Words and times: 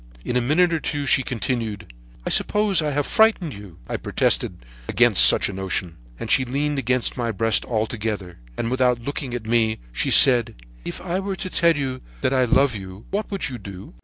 In 0.25 0.35
a 0.35 0.41
minute 0.41 0.73
or 0.73 0.79
two 0.79 1.05
she 1.05 1.21
continued: 1.21 1.93
"'I 2.25 2.31
suppose 2.31 2.81
I 2.81 2.89
have 2.89 3.05
frightened 3.05 3.53
you?' 3.53 3.77
I 3.87 3.97
protested 3.97 4.65
against 4.87 5.23
such 5.23 5.47
a 5.47 5.53
notion, 5.53 5.95
and 6.19 6.31
she 6.31 6.43
leaned 6.43 6.79
against 6.79 7.17
my 7.17 7.31
breast 7.31 7.63
altogether, 7.65 8.39
and 8.57 8.71
without 8.71 8.99
looking 8.99 9.35
at 9.35 9.45
me, 9.45 9.77
she 9.91 10.09
said: 10.09 10.55
'If 10.83 11.01
I 11.01 11.19
were 11.19 11.35
to 11.35 11.51
tell 11.51 11.77
you 11.77 12.01
that 12.21 12.33
I 12.33 12.45
love 12.45 12.75
you, 12.75 13.05
what 13.11 13.29
would 13.29 13.49
you 13.49 13.59
do?' 13.59 13.93